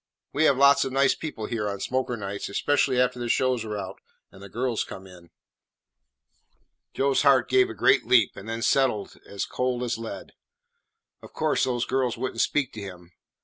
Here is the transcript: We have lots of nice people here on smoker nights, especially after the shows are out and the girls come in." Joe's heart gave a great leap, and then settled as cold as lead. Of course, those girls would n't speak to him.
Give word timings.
We 0.33 0.45
have 0.45 0.57
lots 0.57 0.83
of 0.83 0.91
nice 0.91 1.13
people 1.13 1.45
here 1.45 1.69
on 1.69 1.79
smoker 1.79 2.17
nights, 2.17 2.49
especially 2.49 2.99
after 2.99 3.19
the 3.19 3.29
shows 3.29 3.63
are 3.63 3.77
out 3.77 3.99
and 4.31 4.41
the 4.41 4.49
girls 4.49 4.83
come 4.83 5.05
in." 5.05 5.29
Joe's 6.95 7.21
heart 7.21 7.47
gave 7.47 7.69
a 7.69 7.75
great 7.75 8.03
leap, 8.03 8.31
and 8.35 8.49
then 8.49 8.63
settled 8.63 9.19
as 9.27 9.45
cold 9.45 9.83
as 9.83 9.99
lead. 9.99 10.31
Of 11.21 11.33
course, 11.33 11.65
those 11.65 11.85
girls 11.85 12.17
would 12.17 12.33
n't 12.33 12.41
speak 12.41 12.73
to 12.73 12.81
him. 12.81 13.11